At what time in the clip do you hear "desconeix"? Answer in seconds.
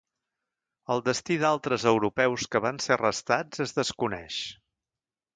3.81-4.39